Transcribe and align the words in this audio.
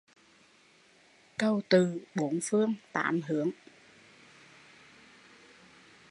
Cầu 1.37 1.61
tự 1.69 1.99
bốn 2.15 2.39
phương 2.43 2.73
tám 2.93 3.21
hướng 3.27 3.51